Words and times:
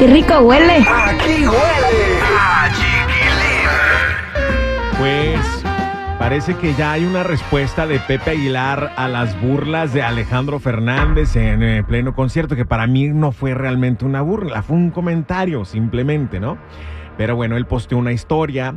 ¡Qué 0.00 0.06
rico 0.06 0.38
huele! 0.38 0.78
Aquí 0.78 1.46
huele 1.46 2.20
a 2.26 2.70
Pues 4.98 5.38
parece 6.18 6.54
que 6.54 6.72
ya 6.72 6.92
hay 6.92 7.04
una 7.04 7.22
respuesta 7.22 7.86
de 7.86 7.98
Pepe 7.98 8.30
Aguilar 8.30 8.94
a 8.96 9.08
las 9.08 9.38
burlas 9.42 9.92
de 9.92 10.02
Alejandro 10.02 10.58
Fernández 10.58 11.36
en 11.36 11.62
eh, 11.62 11.84
pleno 11.86 12.14
concierto, 12.14 12.56
que 12.56 12.64
para 12.64 12.86
mí 12.86 13.08
no 13.08 13.30
fue 13.30 13.52
realmente 13.52 14.06
una 14.06 14.22
burla, 14.22 14.62
fue 14.62 14.78
un 14.78 14.90
comentario 14.90 15.66
simplemente, 15.66 16.40
¿no? 16.40 16.56
Pero 17.18 17.36
bueno, 17.36 17.58
él 17.58 17.66
posteó 17.66 17.98
una 17.98 18.12
historia 18.12 18.76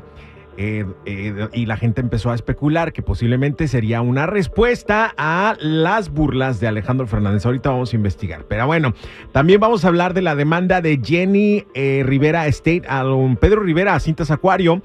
eh, 0.55 0.85
eh, 1.05 1.47
y 1.53 1.65
la 1.65 1.77
gente 1.77 2.01
empezó 2.01 2.29
a 2.31 2.35
especular 2.35 2.93
que 2.93 3.01
posiblemente 3.01 3.67
sería 3.67 4.01
una 4.01 4.27
respuesta 4.27 5.13
a 5.17 5.55
las 5.59 6.09
burlas 6.09 6.59
de 6.59 6.67
Alejandro 6.67 7.07
Fernández. 7.07 7.45
Ahorita 7.45 7.71
vamos 7.71 7.93
a 7.93 7.95
investigar. 7.95 8.45
Pero 8.47 8.67
bueno, 8.67 8.93
también 9.31 9.59
vamos 9.59 9.83
a 9.83 9.87
hablar 9.87 10.13
de 10.13 10.21
la 10.21 10.35
demanda 10.35 10.81
de 10.81 10.99
Jenny 11.03 11.65
eh, 11.73 12.03
Rivera 12.05 12.45
State 12.47 12.83
a 12.87 13.03
Pedro 13.39 13.61
Rivera 13.61 13.95
a 13.95 13.99
Cintas 13.99 14.31
Acuario. 14.31 14.81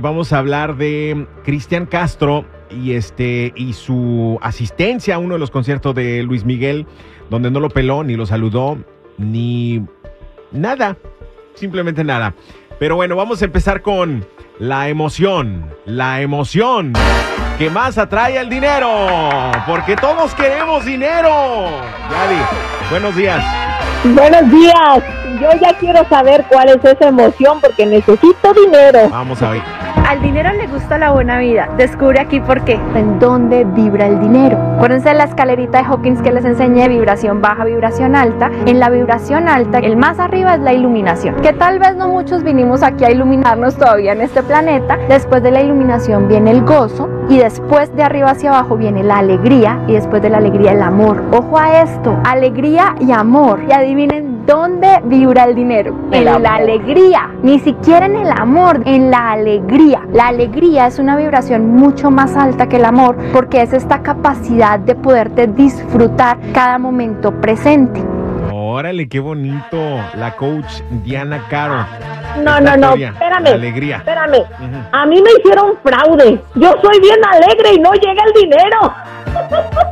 vamos 0.00 0.32
a 0.32 0.38
hablar 0.38 0.76
de 0.76 1.26
Cristian 1.44 1.84
Castro 1.86 2.46
y 2.70 2.92
este 2.92 3.52
y 3.54 3.74
su 3.74 4.38
asistencia 4.40 5.16
a 5.16 5.18
uno 5.18 5.34
de 5.34 5.40
los 5.40 5.50
conciertos 5.50 5.94
de 5.94 6.22
Luis 6.22 6.44
Miguel, 6.44 6.86
donde 7.28 7.50
no 7.50 7.60
lo 7.60 7.68
peló, 7.68 8.02
ni 8.02 8.16
lo 8.16 8.24
saludó, 8.24 8.78
ni 9.18 9.84
nada. 10.50 10.96
Simplemente 11.54 12.02
nada. 12.02 12.34
Pero 12.78 12.96
bueno, 12.96 13.14
vamos 13.14 13.40
a 13.42 13.44
empezar 13.44 13.82
con 13.82 14.26
la 14.58 14.88
emoción, 14.88 15.68
la 15.84 16.20
emoción 16.20 16.92
que 17.58 17.70
más 17.70 17.98
atrae 17.98 18.38
el 18.38 18.48
dinero, 18.48 18.88
porque 19.66 19.96
todos 19.96 20.34
queremos 20.34 20.84
dinero. 20.84 21.68
Yadi, 22.10 22.40
buenos 22.90 23.16
días. 23.16 23.44
Buenos 24.04 24.50
días. 24.50 25.02
Yo 25.40 25.48
ya 25.60 25.76
quiero 25.78 26.06
saber 26.08 26.44
cuál 26.48 26.68
es 26.68 26.84
esa 26.84 27.08
emoción 27.08 27.60
porque 27.60 27.86
necesito 27.86 28.54
dinero. 28.54 29.08
Vamos 29.08 29.42
a 29.42 29.50
ver. 29.50 29.83
Al 29.96 30.20
dinero 30.20 30.52
le 30.52 30.66
gusta 30.66 30.98
la 30.98 31.12
buena 31.12 31.38
vida. 31.38 31.68
Descubre 31.76 32.20
aquí 32.20 32.40
por 32.40 32.64
qué. 32.64 32.78
¿En 32.94 33.18
dónde 33.18 33.64
vibra 33.64 34.06
el 34.06 34.20
dinero? 34.20 34.58
Acuérdense 34.76 35.08
de 35.08 35.14
la 35.14 35.24
escalerita 35.24 35.78
de 35.78 35.84
Hawkins 35.84 36.20
que 36.20 36.32
les 36.32 36.44
enseñé, 36.44 36.88
vibración 36.88 37.40
baja, 37.40 37.64
vibración 37.64 38.14
alta. 38.16 38.50
En 38.66 38.80
la 38.80 38.90
vibración 38.90 39.48
alta, 39.48 39.78
el 39.78 39.96
más 39.96 40.18
arriba 40.18 40.54
es 40.54 40.60
la 40.60 40.72
iluminación. 40.72 41.36
Que 41.42 41.52
tal 41.52 41.78
vez 41.78 41.96
no 41.96 42.08
muchos 42.08 42.42
vinimos 42.42 42.82
aquí 42.82 43.04
a 43.04 43.10
iluminarnos 43.10 43.76
todavía 43.76 44.12
en 44.12 44.20
este 44.20 44.42
planeta. 44.42 44.98
Después 45.08 45.42
de 45.42 45.50
la 45.50 45.62
iluminación 45.62 46.28
viene 46.28 46.50
el 46.50 46.62
gozo 46.62 47.08
y 47.28 47.38
después 47.38 47.94
de 47.96 48.02
arriba 48.02 48.30
hacia 48.30 48.50
abajo 48.50 48.76
viene 48.76 49.02
la 49.02 49.18
alegría 49.18 49.80
y 49.86 49.94
después 49.94 50.22
de 50.22 50.30
la 50.30 50.38
alegría 50.38 50.72
el 50.72 50.82
amor. 50.82 51.22
Ojo 51.32 51.58
a 51.58 51.82
esto, 51.82 52.16
alegría 52.24 52.94
y 53.00 53.12
amor. 53.12 53.62
Y 53.68 53.72
adivinen 53.72 54.33
¿Dónde 54.46 55.00
vibra 55.04 55.44
el 55.44 55.54
dinero? 55.54 55.94
en 56.12 56.24
la 56.24 56.54
alegría, 56.54 57.30
ni 57.42 57.58
siquiera 57.58 58.06
en 58.06 58.16
el 58.16 58.30
amor, 58.30 58.82
en 58.84 59.10
la 59.10 59.32
alegría. 59.32 60.02
La 60.12 60.28
alegría 60.28 60.86
es 60.86 60.98
una 60.98 61.16
vibración 61.16 61.74
mucho 61.74 62.10
más 62.10 62.36
alta 62.36 62.68
que 62.68 62.76
el 62.76 62.84
amor 62.84 63.16
porque 63.32 63.62
es 63.62 63.72
esta 63.72 64.02
capacidad 64.02 64.78
de 64.78 64.94
poderte 64.94 65.46
disfrutar 65.46 66.38
cada 66.52 66.78
momento 66.78 67.32
presente. 67.40 68.02
Órale, 68.52 69.08
qué 69.08 69.20
bonito. 69.20 69.78
La 70.16 70.34
coach 70.36 70.82
Diana 71.04 71.44
Caro. 71.48 71.86
No, 72.42 72.60
no, 72.60 72.76
no, 72.76 72.94
espérame. 72.94 73.46
Alegría. 73.46 73.96
Espérame. 73.98 74.42
A 74.92 75.06
mí 75.06 75.22
me 75.22 75.30
hicieron 75.38 75.76
fraude. 75.82 76.40
Yo 76.56 76.74
soy 76.82 77.00
bien 77.00 77.18
alegre 77.24 77.74
y 77.74 77.78
no 77.78 77.92
llega 77.92 78.22
el 78.24 78.32
dinero. 78.42 78.94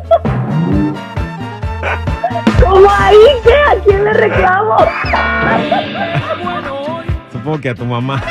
¿Cómo 2.73 2.89
ahí? 2.91 3.19
¿Qué? 3.45 3.53
¿A 3.53 3.75
quién 3.85 4.03
le 4.03 4.13
reclamo? 4.15 4.77
Supongo 7.31 7.61
que 7.61 7.69
a 7.69 7.75
tu 7.75 7.85
mamá. 7.85 8.23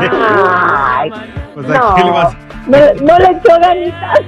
Ay, 0.00 1.10
no, 1.54 1.94
¿qué 1.94 2.04
le 2.04 2.10
vas? 2.10 2.34
No, 2.66 2.78
no 3.02 3.18
le 3.18 3.30
echó 3.32 3.60
ganitas. 3.60 4.20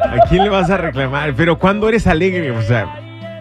¿A 0.00 0.28
quién 0.28 0.44
le 0.44 0.50
vas 0.50 0.70
a 0.70 0.76
reclamar? 0.76 1.34
Pero 1.34 1.58
¿cuándo 1.58 1.88
eres 1.88 2.06
alegre? 2.06 2.52
O 2.52 2.62
sea, 2.62 2.86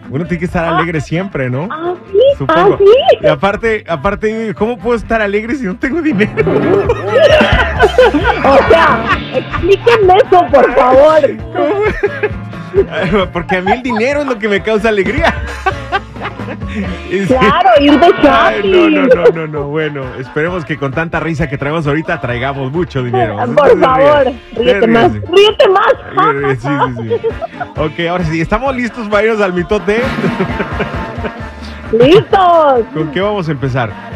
uno 0.09 0.25
tiene 0.25 0.39
que 0.39 0.45
estar 0.45 0.65
ah. 0.65 0.77
alegre 0.77 1.01
siempre, 1.01 1.51
¿no? 1.51 1.69
Ah, 1.71 1.93
sí. 2.11 2.17
Supongo. 2.39 2.73
Ah, 2.73 2.77
sí. 2.79 3.17
Y 3.21 3.27
aparte, 3.27 3.83
aparte, 3.87 4.55
¿cómo 4.55 4.79
puedo 4.79 4.95
estar 4.97 5.21
alegre 5.21 5.53
si 5.53 5.65
no 5.65 5.77
tengo 5.77 6.01
dinero? 6.01 6.33
o 8.43 8.57
sea, 8.69 9.05
explíquenme 9.35 10.17
eso, 10.17 10.47
por 10.51 10.73
favor. 10.73 11.21
Porque 13.33 13.57
a 13.57 13.61
mí 13.61 13.71
el 13.71 13.83
dinero 13.83 14.21
es 14.21 14.27
lo 14.27 14.39
que 14.39 14.47
me 14.47 14.61
causa 14.61 14.89
alegría. 14.89 15.33
Claro, 17.27 17.69
ir 17.81 17.99
de 17.99 18.07
shopping. 18.07 18.71
no, 18.71 18.89
no, 18.89 19.05
no, 19.05 19.31
no, 19.31 19.47
no. 19.47 19.63
Bueno, 19.67 20.03
esperemos 20.15 20.63
que 20.63 20.77
con 20.77 20.91
tanta 20.91 21.19
risa 21.19 21.47
que 21.47 21.57
traemos 21.57 21.85
ahorita 21.85 22.19
traigamos 22.21 22.71
mucho 22.71 23.03
dinero. 23.03 23.37
Por 23.55 23.79
favor, 23.79 24.31
ríete 24.55 24.87
más. 24.87 25.11
Ríete 25.11 25.69
más. 25.69 26.57
Sí, 26.57 26.67
sí, 26.67 27.19
sí. 27.19 27.27
Ok, 27.77 28.07
ahora 28.09 28.23
sí, 28.25 28.39
¿estamos 28.39 28.75
listos 28.75 29.07
para 29.09 29.23
irnos 29.27 29.41
al 29.41 29.53
mitote? 29.53 30.01
¡Listos! 31.91 32.85
¿Con 32.93 33.11
qué 33.11 33.19
vamos 33.19 33.49
a 33.49 33.51
empezar? 33.51 34.10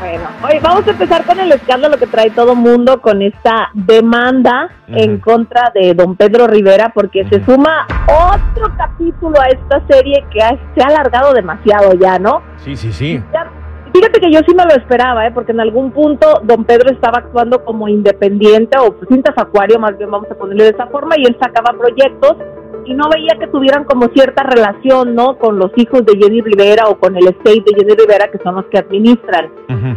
Bueno, 0.00 0.28
hoy 0.44 0.60
vamos 0.62 0.86
a 0.86 0.90
empezar 0.90 1.24
con 1.24 1.40
el 1.40 1.50
escándalo 1.50 1.96
que 1.96 2.06
trae 2.06 2.30
todo 2.30 2.54
mundo 2.54 3.00
con 3.00 3.20
esta 3.20 3.70
demanda 3.74 4.70
en 4.86 5.18
contra 5.18 5.72
de 5.74 5.92
don 5.92 6.14
Pedro 6.14 6.46
Rivera, 6.46 6.92
porque 6.94 7.28
se 7.28 7.44
suma 7.44 7.84
otro 8.06 8.72
capítulo 8.76 9.40
a 9.40 9.48
esta 9.48 9.84
serie 9.88 10.24
que 10.30 10.38
se 10.38 10.84
ha 10.84 10.86
alargado 10.86 11.32
demasiado 11.32 11.94
ya, 11.94 12.18
¿no? 12.18 12.42
Sí, 12.58 12.76
sí, 12.76 12.92
sí. 12.92 13.20
fíjate 13.92 14.20
que 14.20 14.30
yo 14.30 14.40
sí 14.46 14.54
me 14.54 14.64
lo 14.64 14.74
esperaba, 14.76 15.26
¿eh? 15.26 15.32
porque 15.32 15.50
en 15.50 15.60
algún 15.60 15.90
punto 15.90 16.42
don 16.44 16.64
Pedro 16.64 16.92
estaba 16.92 17.18
actuando 17.18 17.64
como 17.64 17.88
independiente 17.88 18.78
o 18.78 18.94
cintas 19.08 19.36
acuario, 19.36 19.80
más 19.80 19.98
bien 19.98 20.12
vamos 20.12 20.30
a 20.30 20.34
ponerle 20.34 20.64
de 20.64 20.70
esa 20.70 20.86
forma, 20.86 21.16
y 21.18 21.24
él 21.24 21.36
sacaba 21.40 21.76
proyectos 21.76 22.36
y 22.88 22.94
no 22.94 23.08
veía 23.10 23.36
que 23.38 23.46
tuvieran 23.48 23.84
como 23.84 24.08
cierta 24.08 24.42
relación, 24.42 25.14
¿no? 25.14 25.36
Con 25.36 25.58
los 25.58 25.70
hijos 25.76 26.04
de 26.06 26.16
Jenny 26.16 26.40
Rivera 26.40 26.88
o 26.88 26.98
con 26.98 27.16
el 27.16 27.28
estate 27.28 27.62
de 27.66 27.74
Jenny 27.76 27.94
Rivera, 27.94 28.30
que 28.30 28.38
son 28.38 28.54
los 28.54 28.64
que 28.66 28.78
administran. 28.78 29.50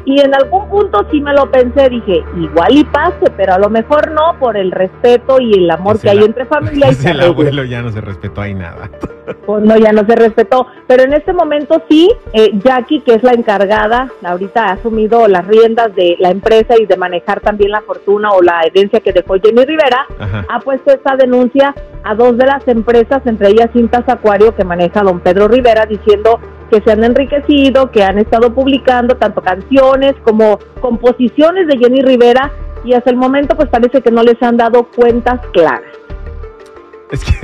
Y 0.06 0.20
en 0.20 0.36
algún 0.36 0.70
punto 0.70 1.06
sí 1.09 1.22
me 1.22 1.34
lo 1.34 1.50
pensé, 1.50 1.90
dije, 1.90 2.24
igual 2.38 2.76
y 2.76 2.84
pase, 2.84 3.32
pero 3.38 3.54
a 3.54 3.59
lo 3.59 3.70
mejor 3.70 4.12
no, 4.12 4.38
por 4.40 4.58
el 4.58 4.72
respeto 4.72 5.40
y 5.40 5.54
el 5.54 5.72
amor 5.72 6.00
que 6.00 6.09
hay 6.09 6.20
entre 6.20 6.46
familia 6.52 6.90
y 6.92 7.08
el 7.08 7.22
abuelo 7.22 7.64
ya 7.64 7.82
no 7.82 7.92
se 7.92 8.02
respetó 8.02 8.42
ahí 8.42 8.54
nada. 8.54 8.90
Pues 9.46 9.64
no, 9.64 9.78
ya 9.78 9.94
no 9.94 10.06
se 10.06 10.16
respetó. 10.16 10.68
Pero 10.88 11.03
en 11.03 11.14
este 11.14 11.32
momento 11.32 11.82
sí, 11.90 12.12
eh, 12.34 12.52
Jackie, 12.64 13.00
que 13.00 13.14
es 13.14 13.24
la 13.24 13.32
encargada, 13.32 14.12
ahorita 14.24 14.66
ha 14.66 14.72
asumido 14.74 15.28
las 15.28 15.48
riendas 15.48 15.96
de 15.96 16.18
la 16.20 16.32
empresa 16.32 16.74
y 16.78 16.86
de 16.86 16.98
manejar 16.98 17.40
también 17.40 17.72
la 17.72 17.82
fortuna 17.82 18.32
o 18.32 18.42
la 18.42 18.62
herencia 18.62 19.00
que 19.00 19.14
dejó 19.14 19.36
Jenny 19.36 19.64
Rivera, 19.64 20.06
ha 20.50 20.59
puesto 20.59 20.92
esta 20.92 21.16
denuncia 21.16 21.74
a 22.03 22.16
dos 22.16 22.38
de 22.38 22.45
las 22.45 22.67
empresas, 22.67 23.22
entre 23.25 23.50
ellas 23.50 23.69
Cintas 23.73 24.07
Acuario, 24.07 24.56
que 24.56 24.63
maneja 24.63 25.01
don 25.01 25.19
Pedro 25.19 25.47
Rivera, 25.47 25.85
diciendo 25.85 26.39
que 26.69 26.81
se 26.81 26.91
han 26.91 27.03
enriquecido, 27.03 27.91
que 27.91 28.03
han 28.03 28.17
estado 28.17 28.53
publicando 28.53 29.16
tanto 29.17 29.41
canciones 29.41 30.16
como 30.23 30.57
composiciones 30.79 31.67
de 31.67 31.78
Jenny 31.78 32.01
Rivera 32.01 32.51
y 32.84 32.94
hasta 32.94 33.09
el 33.09 33.17
momento 33.17 33.56
pues 33.56 33.69
parece 33.69 34.01
que 34.01 34.11
no 34.11 34.23
les 34.23 34.41
han 34.41 34.57
dado 34.57 34.88
cuentas 34.95 35.40
claras. 35.53 35.84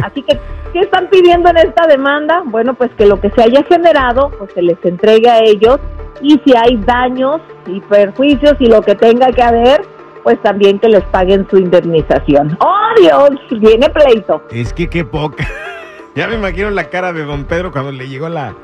Así 0.02 0.22
que, 0.22 0.40
¿qué 0.72 0.80
están 0.80 1.10
pidiendo 1.10 1.50
en 1.50 1.58
esta 1.58 1.88
demanda? 1.88 2.42
Bueno, 2.46 2.74
pues 2.76 2.90
que 2.98 3.06
lo 3.06 3.20
que 3.20 3.30
se 3.32 3.44
haya 3.44 3.64
generado, 3.64 4.32
pues 4.38 4.52
se 4.54 4.62
les 4.62 4.78
entregue 4.86 5.30
a 5.30 5.40
ellos 5.40 5.78
y 6.22 6.40
si 6.46 6.56
hay 6.56 6.78
daños 6.78 7.42
y 7.68 7.82
perjuicios 7.82 8.56
y 8.60 8.68
lo 8.68 8.82
que 8.82 8.96
tenga 8.96 9.28
que 9.28 9.44
haber, 9.44 9.82
pues 10.28 10.42
también 10.42 10.78
que 10.78 10.90
les 10.90 11.06
paguen 11.06 11.48
su 11.50 11.58
indemnización. 11.58 12.58
¡Oh, 12.60 12.90
Dios! 13.00 13.30
Viene 13.62 13.90
pleito. 13.90 14.44
Es 14.52 14.74
que 14.74 14.90
qué 14.90 15.06
poca. 15.06 15.48
Ya 16.16 16.28
me 16.28 16.34
imagino 16.34 16.72
la 16.72 16.90
cara 16.90 17.14
de 17.14 17.24
don 17.24 17.46
Pedro 17.46 17.72
cuando 17.72 17.92
le 17.92 18.10
llegó 18.10 18.28
la, 18.28 18.56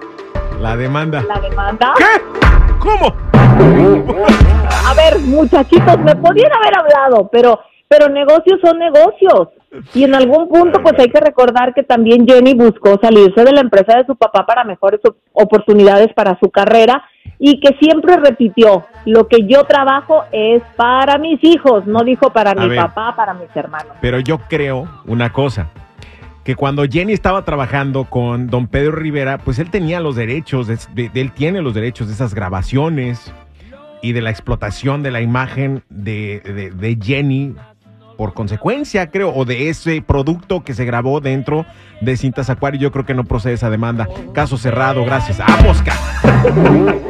la 0.60 0.76
demanda. 0.76 1.24
¿La 1.28 1.40
demanda? 1.40 1.94
¿Qué? 1.96 2.22
¿Cómo? 2.80 3.16
A 4.88 4.94
ver, 4.96 5.20
muchachitos, 5.20 6.00
me 6.00 6.16
podían 6.16 6.52
haber 6.52 6.76
hablado, 6.80 7.30
pero, 7.32 7.60
pero 7.88 8.10
negocios 8.10 8.60
son 8.60 8.80
negocios. 8.80 9.50
Y 9.94 10.04
en 10.04 10.14
algún 10.14 10.48
punto, 10.50 10.82
pues 10.82 10.94
hay 11.00 11.10
que 11.10 11.20
recordar 11.20 11.74
que 11.74 11.84
también 11.84 12.28
Jenny 12.28 12.54
buscó 12.54 13.00
salirse 13.02 13.44
de 13.44 13.52
la 13.52 13.62
empresa 13.62 13.98
de 13.98 14.06
su 14.06 14.16
papá 14.16 14.46
para 14.46 14.64
mejores 14.64 15.00
oportunidades 15.32 16.14
para 16.14 16.38
su 16.40 16.52
carrera 16.52 17.04
y 17.40 17.60
que 17.60 17.76
siempre 17.80 18.18
repitió, 18.18 18.86
lo 19.06 19.28
que 19.28 19.46
yo 19.48 19.64
trabajo 19.64 20.24
es 20.32 20.62
para 20.76 21.18
mis 21.18 21.44
hijos, 21.44 21.86
no 21.88 22.04
dijo 22.04 22.32
para 22.32 22.54
mi 22.54 22.76
papá, 22.76 23.16
para 23.16 23.34
mis 23.34 23.54
hermanos. 23.56 23.94
Pero 24.00 24.20
yo 24.20 24.38
creo 24.48 24.88
una 25.06 25.34
cosa, 25.34 25.70
que 26.44 26.56
cuando 26.56 26.84
Jenny 26.84 27.14
estaba 27.14 27.44
trabajando 27.44 28.06
con 28.06 28.48
don 28.48 28.68
Pedro 28.68 28.94
Rivera, 28.94 29.40
pues 29.40 29.60
él 29.60 29.72
tenía 29.72 30.00
los 30.00 30.16
derechos, 30.16 30.70
él 30.70 31.32
tiene 31.32 31.62
los 31.62 31.74
derechos 31.74 32.08
de 32.08 32.14
esas 32.14 32.34
grabaciones 32.34 33.34
y 34.02 34.12
de 34.12 34.22
la 34.22 34.30
explotación 34.30 35.02
de 35.02 35.12
la 35.12 35.22
imagen 35.22 35.84
de, 35.90 36.72
de 36.76 36.98
Jenny 37.02 37.56
por 38.18 38.34
consecuencia, 38.34 39.10
creo, 39.10 39.34
o 39.34 39.46
de 39.46 39.70
ese 39.70 40.02
producto 40.02 40.64
que 40.64 40.74
se 40.74 40.86
grabó 40.86 41.20
dentro 41.20 41.66
de 42.02 42.18
Cintas 42.18 42.50
Acuario. 42.50 42.80
Yo 42.80 42.92
creo 42.92 43.06
que 43.06 43.14
no 43.14 43.24
procede 43.24 43.54
esa 43.54 43.70
demanda. 43.70 44.08
Caso 44.34 44.58
cerrado, 44.58 45.04
gracias. 45.06 45.40
¡Vamos, 45.40 45.82
ca! 45.82 45.94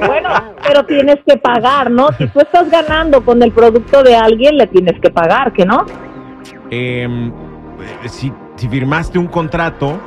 Bueno, 0.06 0.30
pero 0.66 0.86
tienes 0.86 1.20
que 1.26 1.38
pagar, 1.38 1.92
¿no? 1.92 2.10
Si 2.18 2.28
tú 2.28 2.40
estás 2.40 2.70
ganando 2.70 3.24
con 3.24 3.42
el 3.44 3.52
producto 3.52 4.04
de 4.04 4.16
alguien, 4.16 4.58
le 4.58 4.68
tienes 4.68 5.00
que 5.00 5.10
pagar, 5.10 5.54
¿que 5.54 5.66
no? 5.66 5.86
Eh, 6.72 7.32
si, 8.06 8.32
si 8.56 8.68
firmaste 8.68 9.20
un 9.20 9.28
contrato, 9.28 10.00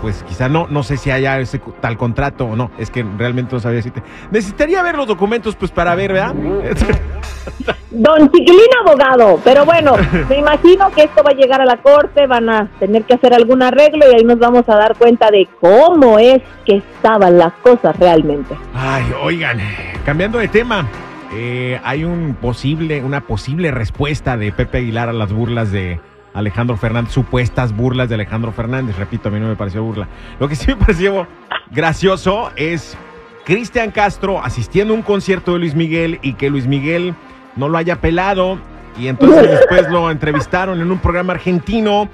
pues 0.00 0.22
quizá 0.22 0.48
no, 0.48 0.66
no 0.68 0.82
sé 0.82 0.96
si 0.96 1.10
haya 1.10 1.38
ese 1.40 1.60
tal 1.80 1.96
contrato 1.96 2.46
o 2.46 2.56
no. 2.56 2.70
Es 2.78 2.90
que 2.90 3.04
realmente 3.18 3.54
no 3.54 3.60
sabía 3.60 3.76
decirte. 3.76 4.02
Necesitaría 4.30 4.82
ver 4.82 4.96
los 4.96 5.06
documentos, 5.06 5.56
pues, 5.56 5.70
para 5.70 5.94
ver, 5.94 6.12
¿verdad? 6.12 6.34
Don 7.90 8.30
Chiquilín 8.30 8.68
abogado, 8.86 9.40
pero 9.42 9.64
bueno, 9.64 9.94
me 10.28 10.38
imagino 10.38 10.90
que 10.90 11.02
esto 11.02 11.22
va 11.24 11.30
a 11.30 11.34
llegar 11.34 11.60
a 11.60 11.64
la 11.64 11.78
corte, 11.78 12.26
van 12.26 12.48
a 12.48 12.68
tener 12.78 13.02
que 13.02 13.14
hacer 13.14 13.34
algún 13.34 13.62
arreglo 13.62 14.06
y 14.10 14.14
ahí 14.14 14.24
nos 14.24 14.38
vamos 14.38 14.68
a 14.68 14.76
dar 14.76 14.96
cuenta 14.96 15.30
de 15.30 15.48
cómo 15.60 16.18
es 16.18 16.40
que 16.64 16.76
estaban 16.76 17.36
las 17.36 17.52
cosas 17.54 17.98
realmente. 17.98 18.54
Ay, 18.74 19.04
oigan, 19.22 19.58
cambiando 20.04 20.38
de 20.38 20.46
tema, 20.48 20.86
eh, 21.32 21.80
hay 21.82 22.04
un 22.04 22.36
posible, 22.40 23.02
una 23.02 23.22
posible 23.22 23.72
respuesta 23.72 24.36
de 24.36 24.52
Pepe 24.52 24.78
Aguilar 24.78 25.08
a 25.08 25.12
las 25.12 25.32
burlas 25.32 25.72
de 25.72 26.00
Alejandro 26.32 26.76
Fernández, 26.76 27.12
supuestas 27.12 27.74
burlas 27.74 28.08
de 28.08 28.14
Alejandro 28.14 28.52
Fernández. 28.52 28.96
Repito, 28.96 29.28
a 29.28 29.32
mí 29.32 29.40
no 29.40 29.48
me 29.48 29.56
pareció 29.56 29.82
burla. 29.82 30.08
Lo 30.38 30.48
que 30.48 30.54
sí 30.54 30.68
me 30.68 30.76
pareció 30.76 31.26
gracioso 31.70 32.50
es 32.54 32.96
Cristian 33.44 33.90
Castro 33.90 34.42
asistiendo 34.42 34.94
a 34.94 34.96
un 34.96 35.02
concierto 35.02 35.54
de 35.54 35.58
Luis 35.58 35.74
Miguel 35.74 36.18
y 36.22 36.34
que 36.34 36.50
Luis 36.50 36.66
Miguel 36.66 37.14
no 37.56 37.68
lo 37.68 37.78
haya 37.78 37.96
pelado 37.96 38.58
y 38.98 39.08
entonces 39.08 39.50
después 39.50 39.88
lo 39.90 40.10
entrevistaron 40.10 40.80
en 40.80 40.90
un 40.90 40.98
programa 40.98 41.32
argentino. 41.34 42.08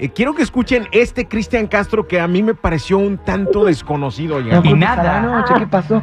Eh, 0.00 0.10
quiero 0.10 0.32
que 0.34 0.42
escuchen 0.42 0.86
este 0.92 1.26
Cristian 1.26 1.66
Castro 1.66 2.06
que 2.06 2.20
a 2.20 2.28
mí 2.28 2.42
me 2.42 2.54
pareció 2.54 2.98
un 2.98 3.18
tanto 3.18 3.64
desconocido. 3.64 4.40
Y 4.40 4.74
nada. 4.74 5.20
Noche, 5.20 5.54
¿qué 5.58 5.66
pasó? 5.66 6.02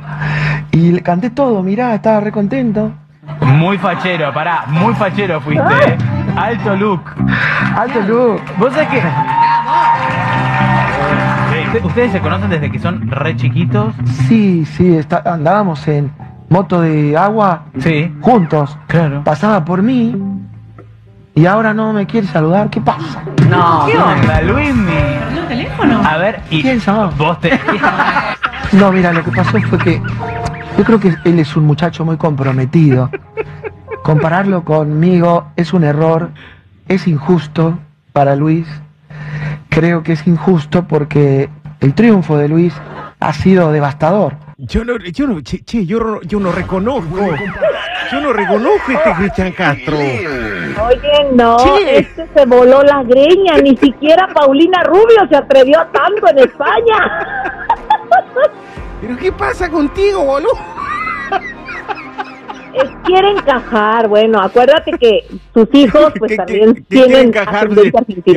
Y 0.72 0.92
le 0.92 1.02
canté 1.02 1.30
todo, 1.30 1.64
mirá, 1.64 1.96
estaba 1.96 2.20
re 2.20 2.32
contento. 2.32 2.92
Muy 3.42 3.78
fachero, 3.78 4.34
pará, 4.34 4.66
muy 4.68 4.94
fachero 4.96 5.40
fuiste, 5.42 5.64
¿eh? 5.64 5.98
Alto 6.36 6.76
look. 6.76 7.02
Alto 7.76 8.02
look. 8.02 8.42
¿Vos 8.60 8.74
sabés 8.74 8.90
que... 8.90 9.02
¿Ustedes 11.84 12.12
se 12.12 12.20
conocen 12.20 12.50
desde 12.50 12.72
que 12.72 12.80
son 12.80 13.10
re 13.10 13.36
chiquitos? 13.36 13.94
Sí, 14.28 14.66
sí, 14.66 14.96
está- 14.98 15.24
andábamos 15.26 15.86
en 15.88 16.12
moto 16.56 16.80
de 16.80 17.18
agua 17.18 17.64
Sí. 17.80 18.14
juntos. 18.22 18.78
Claro. 18.88 19.24
Pasaba 19.26 19.66
por 19.66 19.82
mí 19.82 20.16
y 21.34 21.46
ahora 21.46 21.74
no 21.74 21.92
me 21.92 22.06
quiere 22.08 22.28
saludar. 22.28 22.70
¿Qué 22.70 22.80
pasa? 22.80 23.24
No, 23.50 23.86
¿qué 23.88 23.98
onda, 23.98 24.42
Luismi? 24.42 24.94
el 25.38 25.48
teléfono? 25.50 26.02
A 26.08 26.18
ver, 26.18 26.42
y 26.50 26.62
¿Quién 26.62 26.82
vos 27.18 27.40
te... 27.42 27.60
No, 28.72 28.92
mira, 28.92 29.12
lo 29.14 29.24
que 29.24 29.32
pasó 29.32 29.58
fue 29.70 29.78
que 29.80 30.02
yo 30.78 30.84
creo 30.84 31.00
que 31.00 31.14
él 31.26 31.40
es 31.40 31.56
un 31.58 31.66
muchacho 31.66 32.04
muy 32.06 32.18
comprometido. 32.18 33.10
Compararlo 34.04 34.64
conmigo 34.64 35.48
es 35.58 35.74
un 35.74 35.84
error, 35.84 36.32
es 36.88 37.08
injusto 37.08 37.78
para 38.14 38.36
Luis. 38.36 38.68
Creo 39.70 40.04
que 40.04 40.14
es 40.14 40.26
injusto 40.26 40.86
porque 40.86 41.50
el 41.82 41.94
triunfo 41.94 42.38
de 42.38 42.48
Luis 42.48 42.74
ha 43.20 43.34
sido 43.34 43.72
devastador. 43.72 44.45
Yo 44.58 44.86
no, 44.86 44.98
yo 44.98 45.28
no, 45.28 45.42
che, 45.42 45.64
che, 45.66 45.86
yo, 45.86 46.00
no- 46.00 46.22
yo 46.22 46.40
no 46.40 46.52
reconozco. 46.52 47.18
Yo 48.12 48.22
no 48.22 48.32
reconozco 48.32 48.92
este 48.92 49.12
Cristian 49.18 49.52
Castro. 49.52 49.98
Oye, 49.98 51.28
no, 51.34 51.58
este 51.86 52.26
se 52.34 52.46
voló 52.46 52.82
la 52.84 53.04
greña, 53.04 53.58
ni 53.62 53.76
siquiera 53.76 54.30
Paulina 54.34 54.82
Rubio 54.84 55.28
se 55.30 55.36
atrevió 55.36 55.80
a 55.82 55.92
tanto 55.92 56.28
en 56.30 56.40
España. 56.40 56.98
¿Pero 59.02 59.18
qué 59.18 59.32
pasa 59.34 59.70
contigo, 59.70 60.24
boludo? 60.24 60.52
Quiere 63.06 63.32
encajar, 63.32 64.08
bueno, 64.08 64.42
acuérdate 64.42 64.92
que 64.94 65.26
tus 65.54 65.68
hijos 65.74 66.14
pues 66.18 66.32
¿Qué- 66.32 66.38
también 66.38 66.76
qué- 66.76 66.82
tienen 66.82 67.28
encajar? 67.28 67.70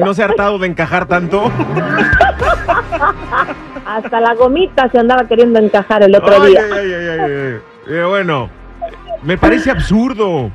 no 0.00 0.14
se 0.14 0.22
ha 0.22 0.26
hartado 0.26 0.58
de 0.58 0.66
encajar 0.68 1.06
tanto. 1.06 1.50
Hasta 3.88 4.20
la 4.20 4.34
gomita 4.34 4.90
se 4.90 4.98
andaba 4.98 5.26
queriendo 5.26 5.58
encajar 5.58 6.02
el 6.02 6.14
otro 6.14 6.42
Ay, 6.42 6.50
día. 6.50 6.60
ay, 6.62 6.70
ay, 6.78 6.92
ay, 6.92 7.08
ay, 7.08 7.20
ay. 7.20 7.60
Eh, 7.88 8.04
bueno, 8.06 8.50
me 9.22 9.38
parece 9.38 9.70
absurdo. 9.70 10.50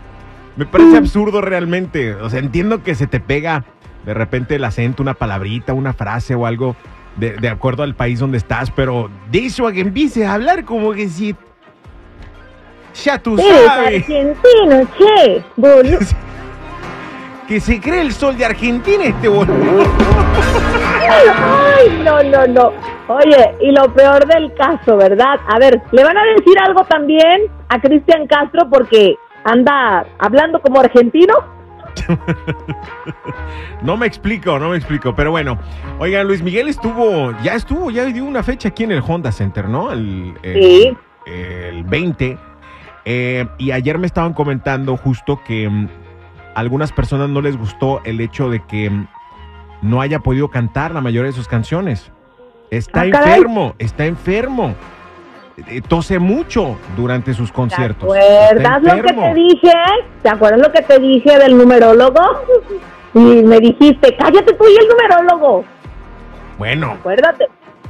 Me 0.55 0.67
parece 0.67 0.97
absurdo 0.97 1.41
realmente. 1.41 2.13
O 2.13 2.29
sea, 2.29 2.37
entiendo 2.37 2.83
que 2.83 2.93
se 2.93 3.07
te 3.07 3.19
pega 3.19 3.63
de 4.05 4.13
repente 4.13 4.53
el 4.53 4.63
acento, 4.63 5.01
una 5.01 5.15
palabrita, 5.15 5.73
una 5.73 5.93
frase 5.93 6.35
o 6.35 6.45
algo 6.45 6.75
de, 7.15 7.31
de 7.33 7.49
acuerdo 7.49 7.81
al 7.81 7.95
país 7.95 8.19
donde 8.19 8.37
estás, 8.37 8.69
pero 8.69 9.09
de 9.31 9.47
eso 9.47 9.65
a 9.65 9.71
que 9.73 9.79
empieces 9.81 10.27
a 10.27 10.35
hablar 10.35 10.63
como 10.63 10.93
que 10.93 11.09
si... 11.09 11.35
Ya 13.03 13.17
tú 13.17 13.33
Eres 13.39 13.65
sabes 13.65 14.03
argentino, 14.03 14.87
che, 14.95 15.43
boludo. 15.55 15.97
que 17.47 17.59
se 17.59 17.81
cree 17.81 18.01
el 18.01 18.13
sol 18.13 18.37
de 18.37 18.45
Argentina 18.45 19.05
este 19.05 19.27
boludo. 19.27 19.87
Ay, 21.09 22.01
no, 22.05 22.21
no, 22.21 22.45
no. 22.45 22.92
Oye, 23.07 23.55
y 23.61 23.71
lo 23.71 23.93
peor 23.93 24.25
del 24.27 24.53
caso, 24.53 24.95
¿verdad? 24.97 25.39
A 25.47 25.59
ver, 25.59 25.81
¿le 25.91 26.03
van 26.03 26.17
a 26.17 26.23
decir 26.23 26.57
algo 26.59 26.83
también 26.85 27.43
a 27.69 27.79
Cristian 27.81 28.27
Castro 28.27 28.69
porque 28.69 29.15
anda 29.43 30.05
hablando 30.19 30.61
como 30.61 30.79
argentino? 30.79 31.33
No 33.81 33.97
me 33.97 34.05
explico, 34.07 34.57
no 34.59 34.69
me 34.69 34.77
explico, 34.77 35.13
pero 35.13 35.31
bueno. 35.31 35.57
Oigan, 35.99 36.25
Luis 36.25 36.41
Miguel 36.41 36.69
estuvo, 36.69 37.33
ya 37.43 37.53
estuvo, 37.55 37.91
ya 37.91 38.05
dio 38.05 38.23
una 38.23 38.41
fecha 38.41 38.69
aquí 38.69 38.85
en 38.85 38.93
el 38.93 39.03
Honda 39.05 39.29
Center, 39.33 39.67
¿no? 39.67 39.91
El, 39.91 40.33
el- 40.41 40.63
Sí. 40.63 40.97
el 41.25 41.83
20. 41.83 42.37
Eh, 43.03 43.45
y 43.57 43.71
ayer 43.71 43.97
me 43.97 44.07
estaban 44.07 44.33
comentando 44.33 44.95
justo 44.95 45.41
que 45.45 45.67
a 46.55 46.59
algunas 46.59 46.93
personas 46.93 47.27
no 47.29 47.41
les 47.41 47.57
gustó 47.57 47.99
el 48.05 48.21
hecho 48.21 48.49
de 48.49 48.61
que 48.65 48.89
mm, 48.89 49.07
no 49.81 49.99
haya 49.99 50.19
podido 50.19 50.47
cantar 50.49 50.93
la 50.93 51.01
mayoría 51.01 51.31
de 51.31 51.35
sus 51.35 51.49
canciones. 51.49 52.12
Está 52.77 53.01
Ah, 53.01 53.09
caray. 53.11 53.33
enfermo, 53.33 53.75
está 53.77 54.05
enfermo. 54.05 54.75
Eh, 55.67 55.81
Tose 55.87 56.17
mucho 56.17 56.77
durante 56.97 57.33
sus 57.33 57.49
¿Te 57.51 57.55
conciertos. 57.55 58.03
acuerdas 58.03 58.51
Está 58.83 58.95
lo 58.95 59.03
que 59.03 59.13
te 59.13 59.33
dije? 59.35 59.73
¿Te 60.23 60.29
acuerdas 60.29 60.59
lo 60.67 60.71
que 60.73 60.81
te 60.81 60.99
dije 60.99 61.37
del 61.39 61.57
numerólogo? 61.57 62.19
Y 63.15 63.19
me 63.43 63.59
dijiste, 63.59 64.15
cállate 64.17 64.53
tú 64.53 64.63
y 64.67 64.75
el 64.75 64.87
numerólogo. 64.87 65.63
Bueno, 66.57 66.93
Acuérdate. 66.93 67.45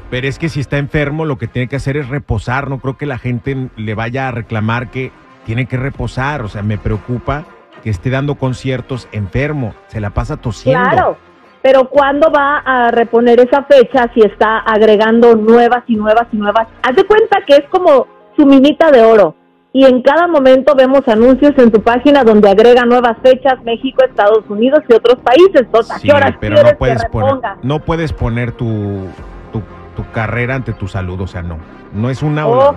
Pero 0.10 0.28
es 0.28 0.38
que 0.38 0.50
si 0.50 0.60
está 0.60 0.78
enfermo, 0.78 1.24
lo 1.24 1.38
que 1.38 1.48
tiene 1.48 1.70
que 1.70 1.78
hacer 1.78 1.96
es 1.96 2.10
reposar. 2.10 2.70
No 2.70 2.80
creo 2.80 2.98
que 2.98 3.06
la 3.06 3.18
gente 3.18 3.70
le 3.78 3.96
vaya 3.96 4.28
a 4.28 4.32
reclamar 4.32 4.92
que 4.92 5.14
tiene 5.46 5.66
que 5.66 5.78
reposar. 5.78 6.42
O 6.42 6.50
sea, 6.50 6.62
me 6.62 6.78
preocupa 6.78 7.46
que 7.84 7.90
esté 7.90 8.10
dando 8.10 8.36
conciertos 8.36 9.08
enfermo. 9.14 9.74
Se 9.88 10.02
la 10.02 10.10
pasa 10.10 10.36
tosiendo. 10.36 10.84
Claro. 10.90 11.18
Pero 11.64 11.90
¿cuándo 11.90 12.30
va 12.30 12.58
a 12.58 12.92
reponer 12.92 13.40
esa 13.40 13.64
fecha 13.64 14.12
si 14.14 14.20
está 14.20 14.58
agregando 14.60 15.36
nuevas 15.36 15.84
y 15.88 15.96
nuevas 15.96 16.28
y 16.34 16.38
nuevas? 16.38 16.68
Haz 16.84 16.96
de 16.96 17.06
cuenta 17.06 17.40
que 17.48 17.56
es 17.56 17.64
como 17.70 18.06
su 18.38 18.46
minita 18.46 18.92
de 18.92 19.02
oro. 19.02 19.36
Y 19.72 19.86
en 19.86 20.04
cada 20.04 20.28
momento 20.28 20.76
vemos 20.76 21.08
anuncios 21.08 21.54
en 21.58 21.72
tu 21.72 21.82
página 21.82 22.24
donde 22.24 22.50
agrega 22.50 22.86
nuevas 22.86 23.18
fechas, 23.24 23.64
México, 23.64 24.04
Estados 24.04 24.44
Unidos 24.50 24.82
y 24.88 24.94
otros 24.94 25.16
países. 25.24 25.66
¿a 25.74 25.98
Sí, 25.98 26.08
qué 26.10 26.14
horas 26.14 26.34
pero 26.40 26.62
no 26.62 26.78
puedes 26.78 27.06
poner, 27.06 27.40
no 27.64 27.80
puedes 27.80 28.14
poner 28.14 28.52
tu, 28.52 29.08
tu, 29.54 29.62
tu 29.96 30.12
carrera 30.12 30.56
ante 30.56 30.74
tu 30.74 30.88
salud. 30.88 31.22
O 31.22 31.28
sea, 31.28 31.42
no. 31.42 31.58
No 31.94 32.10
es 32.10 32.22
una 32.22 32.42
no. 32.42 32.76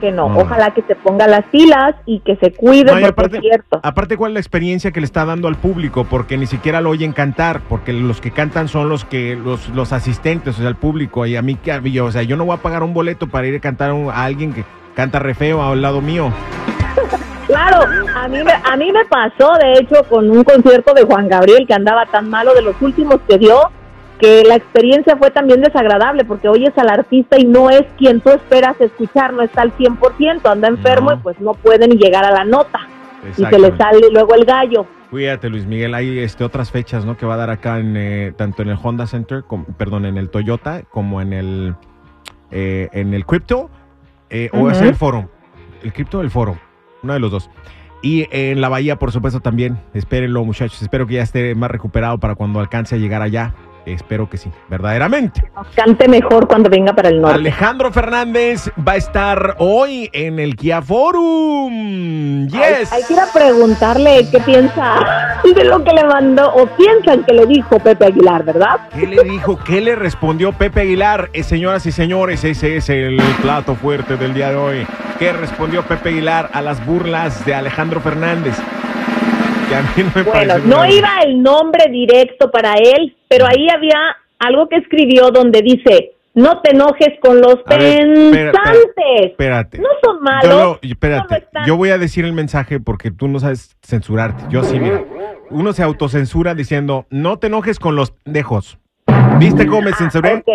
Que 0.00 0.12
no, 0.12 0.28
No. 0.28 0.38
ojalá 0.40 0.72
que 0.72 0.82
te 0.82 0.94
ponga 0.94 1.26
las 1.26 1.44
pilas 1.46 1.94
y 2.06 2.20
que 2.20 2.36
se 2.36 2.52
cuide, 2.52 3.00
No, 3.00 3.12
porque 3.14 3.36
es 3.38 3.42
cierto. 3.42 3.80
Aparte, 3.82 4.16
¿cuál 4.16 4.32
es 4.32 4.34
la 4.34 4.40
experiencia 4.40 4.90
que 4.92 5.00
le 5.00 5.06
está 5.06 5.24
dando 5.24 5.48
al 5.48 5.56
público? 5.56 6.04
Porque 6.08 6.36
ni 6.38 6.46
siquiera 6.46 6.80
lo 6.80 6.90
oyen 6.90 7.12
cantar, 7.12 7.60
porque 7.68 7.92
los 7.92 8.20
que 8.20 8.30
cantan 8.30 8.68
son 8.68 8.88
los 8.88 9.04
que 9.04 9.36
los, 9.36 9.68
los 9.70 9.92
asistentes, 9.92 10.56
o 10.56 10.60
sea, 10.60 10.68
el 10.68 10.76
público. 10.76 11.26
Y 11.26 11.36
a 11.36 11.42
mí, 11.42 11.58
yo, 11.92 12.06
o 12.06 12.12
sea, 12.12 12.22
yo 12.22 12.36
no 12.36 12.44
voy 12.44 12.54
a 12.56 12.62
pagar 12.62 12.82
un 12.82 12.94
boleto 12.94 13.26
para 13.28 13.46
ir 13.46 13.56
a 13.56 13.60
cantar 13.60 13.90
a 13.90 14.24
alguien 14.24 14.52
que 14.52 14.64
canta 14.94 15.18
re 15.18 15.34
feo 15.34 15.62
al 15.62 15.80
lado 15.82 16.00
mío. 16.00 16.32
Claro, 17.46 17.80
a 18.14 18.28
mí, 18.28 18.44
me, 18.44 18.52
a 18.52 18.76
mí 18.76 18.92
me 18.92 19.06
pasó, 19.06 19.54
de 19.54 19.72
hecho, 19.80 20.04
con 20.10 20.30
un 20.30 20.44
concierto 20.44 20.92
de 20.92 21.04
Juan 21.04 21.28
Gabriel 21.28 21.66
que 21.66 21.72
andaba 21.72 22.04
tan 22.04 22.28
malo 22.28 22.52
de 22.52 22.60
los 22.60 22.74
últimos 22.82 23.20
que 23.26 23.38
dio, 23.38 23.70
que 24.18 24.42
la 24.46 24.56
experiencia 24.56 25.16
fue 25.16 25.30
también 25.30 25.60
desagradable, 25.60 26.24
porque 26.24 26.48
oyes 26.48 26.76
al 26.76 26.90
artista 26.90 27.38
y 27.38 27.44
no 27.44 27.70
es 27.70 27.82
quien 27.96 28.20
tú 28.20 28.30
esperas 28.30 28.80
escuchar, 28.80 29.32
no 29.32 29.42
está 29.42 29.62
al 29.62 29.72
100%, 29.76 30.50
anda 30.50 30.68
enfermo 30.68 31.10
No. 31.10 31.16
y 31.16 31.20
pues 31.20 31.40
no 31.40 31.54
puede 31.54 31.86
ni 31.88 31.96
llegar 31.96 32.24
a 32.24 32.30
la 32.32 32.44
nota, 32.44 32.80
y 33.36 33.44
se 33.44 33.58
le 33.58 33.76
sale 33.76 34.10
luego 34.12 34.34
el 34.34 34.44
gallo. 34.44 34.86
Cuídate, 35.10 35.48
Luis 35.48 35.64
Miguel. 35.64 35.94
Hay 35.94 36.18
este, 36.18 36.44
otras 36.44 36.70
fechas, 36.70 37.06
¿no? 37.06 37.16
Que 37.16 37.24
va 37.24 37.34
a 37.34 37.38
dar 37.38 37.48
acá 37.50 37.78
en 37.78 37.96
eh, 37.96 38.32
tanto 38.36 38.60
en 38.62 38.68
el 38.68 38.76
Honda 38.82 39.06
Center, 39.06 39.42
como- 39.46 39.64
perdón, 39.64 40.04
en 40.04 40.18
el 40.18 40.28
Toyota, 40.28 40.82
como 40.90 41.22
en 41.22 41.32
el 41.32 41.74
eh, 42.50 42.88
en 42.92 43.14
el 43.14 43.24
Crypto, 43.24 43.70
eh, 44.30 44.50
o 44.52 44.70
es 44.70 44.80
el 44.82 44.94
Foro. 44.94 45.30
El 45.82 45.92
Crypto 45.94 46.18
o 46.18 46.20
el 46.22 46.30
Foro, 46.30 46.58
uno 47.02 47.12
de 47.14 47.20
los 47.20 47.30
dos. 47.30 47.48
Y 48.02 48.26
en 48.30 48.60
la 48.60 48.68
bahía, 48.68 48.96
por 48.98 49.10
supuesto, 49.10 49.40
también. 49.40 49.78
Espérenlo, 49.94 50.44
muchachos. 50.44 50.80
Espero 50.82 51.06
que 51.06 51.14
ya 51.14 51.22
esté 51.22 51.54
más 51.54 51.70
recuperado 51.70 52.18
para 52.18 52.34
cuando 52.34 52.60
alcance 52.60 52.94
a 52.94 52.98
llegar 52.98 53.22
allá. 53.22 53.54
Espero 53.92 54.28
que 54.28 54.36
sí, 54.36 54.50
verdaderamente. 54.68 55.42
Nos 55.54 55.68
cante 55.68 56.08
mejor 56.08 56.46
cuando 56.46 56.70
venga 56.70 56.94
para 56.94 57.08
el 57.08 57.20
norte. 57.20 57.36
Alejandro 57.36 57.92
Fernández 57.92 58.70
va 58.86 58.92
a 58.92 58.96
estar 58.96 59.56
hoy 59.58 60.10
en 60.12 60.38
el 60.38 60.56
Kia 60.56 60.82
Forum. 60.82 62.48
Yes. 62.48 62.92
Hay 62.92 63.02
que 63.04 63.14
ir 63.14 63.20
a 63.20 63.32
preguntarle 63.32 64.28
qué 64.30 64.40
piensa 64.40 64.96
de 65.44 65.64
lo 65.64 65.82
que 65.84 65.92
le 65.92 66.04
mandó 66.04 66.52
o 66.54 66.66
piensan 66.66 67.24
que 67.24 67.32
le 67.32 67.46
dijo 67.46 67.78
Pepe 67.78 68.06
Aguilar, 68.06 68.44
¿verdad? 68.44 68.88
¿Qué 68.94 69.06
le 69.06 69.22
dijo? 69.24 69.58
¿Qué 69.58 69.80
le 69.80 69.94
respondió 69.94 70.52
Pepe 70.52 70.82
Aguilar? 70.82 71.30
Eh, 71.32 71.42
señoras 71.42 71.86
y 71.86 71.92
señores, 71.92 72.44
ese 72.44 72.76
es 72.76 72.88
el 72.88 73.20
plato 73.42 73.74
fuerte 73.74 74.16
del 74.16 74.34
día 74.34 74.50
de 74.50 74.56
hoy. 74.56 74.86
¿Qué 75.18 75.32
respondió 75.32 75.82
Pepe 75.82 76.10
Aguilar 76.10 76.50
a 76.52 76.62
las 76.62 76.84
burlas 76.84 77.44
de 77.44 77.54
Alejandro 77.54 78.00
Fernández? 78.00 78.54
Que 79.68 79.74
a 79.74 79.82
mí 79.82 79.88
no 79.96 80.10
me 80.14 80.22
Bueno, 80.22 80.58
no 80.64 80.86
iba 80.86 81.20
el 81.24 81.42
nombre 81.42 81.90
directo 81.90 82.50
para 82.50 82.74
él, 82.74 83.16
pero 83.28 83.46
ahí 83.46 83.68
había 83.68 84.16
algo 84.38 84.68
que 84.68 84.76
escribió 84.76 85.30
donde 85.30 85.62
dice, 85.62 86.12
no 86.34 86.60
te 86.60 86.70
enojes 86.70 87.18
con 87.20 87.40
los 87.40 87.56
A 87.66 87.76
ver, 87.76 88.08
espera, 88.08 88.52
pensantes. 88.52 89.30
Espérate. 89.30 89.78
No 89.78 89.88
son 90.02 90.22
malos. 90.22 90.78
Yo, 90.82 90.90
espérate, 90.90 91.46
yo 91.66 91.76
voy 91.76 91.90
a 91.90 91.98
decir 91.98 92.24
el 92.24 92.32
mensaje 92.32 92.80
porque 92.80 93.10
tú 93.10 93.28
no 93.28 93.40
sabes 93.40 93.76
censurarte. 93.82 94.44
Yo 94.48 94.62
sí, 94.62 94.78
mira. 94.78 95.02
Uno 95.50 95.72
se 95.72 95.82
autocensura 95.82 96.54
diciendo, 96.54 97.06
no 97.10 97.38
te 97.38 97.48
enojes 97.48 97.78
con 97.78 97.96
los 97.96 98.12
pendejos. 98.12 98.78
¿Viste 99.38 99.66
cómo 99.66 99.82
me 99.82 99.92
censuré? 99.94 100.34
Ok. 100.34 100.48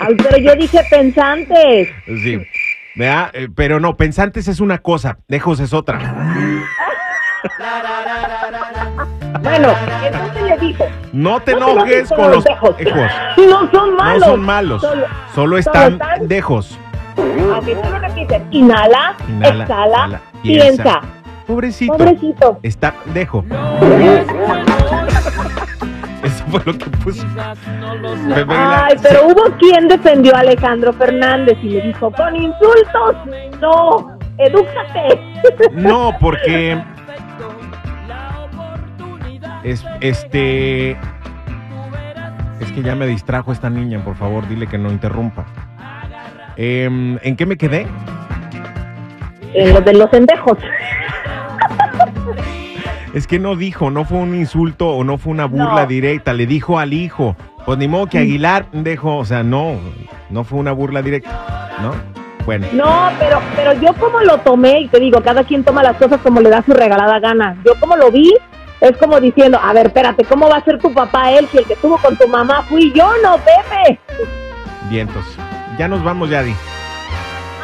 Ay, 0.00 0.14
pero 0.16 0.38
yo 0.38 0.54
dije 0.54 0.80
pensantes. 0.90 1.88
Sí. 2.06 2.38
¿Verdad? 2.94 3.30
Eh, 3.32 3.48
Pero 3.54 3.80
no, 3.80 3.96
pensantes 3.96 4.48
es 4.48 4.60
una 4.60 4.78
cosa, 4.78 5.18
dejos 5.28 5.60
es 5.60 5.72
otra. 5.72 5.98
Bueno, 9.42 9.68
entonces 10.04 10.42
le 10.42 10.56
dijo, 10.58 10.84
No 11.12 11.40
te 11.40 11.52
No 11.52 11.58
te 11.66 11.72
enojes 11.72 12.08
con 12.10 12.30
los 12.30 12.44
dejos. 12.44 12.76
dejos. 12.76 13.10
No 13.36 13.70
son 13.70 13.94
malos. 13.96 14.20
No 14.20 14.26
son 14.26 14.40
malos. 14.42 14.82
Solo- 14.82 15.06
Solo 15.34 15.58
están 15.58 15.92
están- 15.94 16.28
dejos. 16.28 16.78
Aunque 17.16 17.74
tú 17.74 17.88
lo 17.90 17.98
repites, 17.98 18.42
inhala, 18.50 19.14
Inhala, 19.28 19.62
exhala, 19.64 20.20
piensa. 20.42 20.66
piensa. 20.82 21.00
Pobrecito. 21.46 21.92
Pobrecito. 21.96 22.58
Está 22.62 22.94
dejo. 23.06 23.44
Eso 26.22 26.44
fue 26.50 26.60
lo 26.66 26.76
que 26.78 26.90
puso. 26.90 27.24
Ay, 28.48 28.96
pero 29.02 29.26
hubo 29.28 29.44
quien 29.58 29.88
defendió 29.88 30.34
a 30.36 30.40
Alejandro 30.40 30.92
Fernández 30.92 31.56
y 31.62 31.70
le 31.70 31.80
dijo, 31.82 32.10
con 32.12 32.34
insultos, 32.36 33.16
no, 33.60 34.18
edúcate. 34.36 35.20
No, 35.72 36.12
porque 36.20 36.82
es 39.64 39.84
este 40.00 40.92
es 42.60 42.72
que 42.74 42.82
ya 42.82 42.94
me 42.94 43.06
distrajo 43.06 43.52
esta 43.52 43.70
niña, 43.70 44.02
por 44.04 44.16
favor, 44.16 44.48
dile 44.48 44.66
que 44.66 44.78
no 44.78 44.90
interrumpa. 44.90 45.46
Em, 46.56 47.18
¿En 47.22 47.36
qué 47.36 47.46
me 47.46 47.56
quedé? 47.56 47.86
En 49.54 49.72
los 49.72 49.84
de 49.84 49.92
los 49.94 50.12
endejos. 50.12 50.58
Es 53.14 53.26
que 53.26 53.38
no 53.38 53.56
dijo, 53.56 53.90
no 53.90 54.04
fue 54.04 54.18
un 54.18 54.34
insulto 54.34 54.88
o 54.88 55.02
no 55.04 55.18
fue 55.18 55.32
una 55.32 55.46
burla 55.46 55.82
No. 55.82 55.86
directa, 55.86 56.34
le 56.34 56.46
dijo 56.46 56.78
al 56.78 56.92
hijo. 56.92 57.36
Pues 57.64 57.78
ni 57.78 57.88
modo 57.88 58.06
que 58.06 58.18
Aguilar 58.18 58.66
dejó, 58.72 59.16
o 59.18 59.24
sea, 59.24 59.42
no, 59.42 59.76
no 60.30 60.44
fue 60.44 60.58
una 60.58 60.72
burla 60.72 61.00
directa, 61.02 61.76
¿no? 61.82 61.92
Bueno, 62.44 62.66
No, 62.72 63.10
pero, 63.18 63.40
pero 63.56 63.72
yo 63.80 63.92
como 63.94 64.20
lo 64.20 64.38
tomé, 64.38 64.80
y 64.80 64.88
te 64.88 64.98
digo, 65.00 65.22
cada 65.22 65.44
quien 65.44 65.64
toma 65.64 65.82
las 65.82 65.96
cosas 65.96 66.20
como 66.22 66.40
le 66.40 66.48
da 66.50 66.62
su 66.62 66.72
regalada 66.72 67.18
gana. 67.20 67.56
Yo 67.64 67.72
como 67.78 67.96
lo 67.96 68.10
vi, 68.10 68.34
es 68.80 68.96
como 68.96 69.20
diciendo, 69.20 69.58
a 69.62 69.72
ver, 69.72 69.86
espérate, 69.88 70.24
¿cómo 70.24 70.48
va 70.48 70.56
a 70.58 70.64
ser 70.64 70.78
tu 70.78 70.92
papá 70.92 71.30
él 71.32 71.48
si 71.50 71.58
el 71.58 71.64
que 71.64 71.72
estuvo 71.74 71.98
con 71.98 72.16
tu 72.16 72.28
mamá 72.28 72.62
fui 72.68 72.92
yo, 72.92 73.10
no 73.22 73.36
Pepe? 73.38 73.98
vientos. 74.88 75.24
Ya 75.78 75.88
nos 75.88 76.02
vamos, 76.02 76.30
Yadi. 76.30 76.54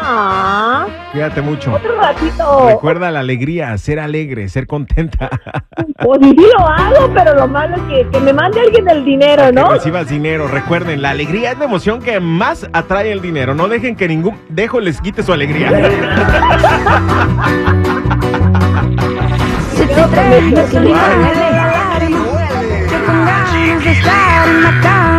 Ah, 0.06 0.86
Cuídate 1.12 1.40
mucho. 1.40 1.72
otro 1.72 1.96
ratito. 1.98 2.68
Recuerda 2.68 3.10
la 3.10 3.20
alegría, 3.20 3.76
ser 3.78 3.98
alegre, 4.00 4.48
ser 4.48 4.66
contenta. 4.66 5.30
Pues 6.02 6.18
sí 6.22 6.36
lo 6.36 6.68
hago, 6.68 7.10
pero 7.14 7.34
lo 7.34 7.48
malo 7.48 7.76
es 7.76 7.82
que, 7.84 8.10
que 8.10 8.20
me 8.20 8.32
mande 8.34 8.60
alguien 8.60 8.86
el 8.90 9.04
dinero, 9.04 9.44
Que 9.46 9.52
¿no? 9.52 9.70
recibas 9.70 10.08
dinero. 10.08 10.46
Recuerden, 10.48 11.00
la 11.00 11.10
alegría 11.10 11.52
es 11.52 11.58
la 11.58 11.64
emoción 11.64 12.02
que 12.02 12.20
más 12.20 12.68
atrae 12.74 13.12
el 13.12 13.22
dinero. 13.22 13.54
No 13.54 13.68
dejen 13.68 13.96
que 13.96 14.06
ningún 14.08 14.36
dejo 14.50 14.80
les 14.80 15.00
quite 15.00 15.22
su 15.22 15.32
alegría. 15.32 15.70
Que 19.94 20.00
con 23.06 23.24
ganas 23.24 23.84
de 23.84 23.92
estar 23.92 24.48
en 24.48 24.62
la 24.62 24.80
cama, 24.82 25.13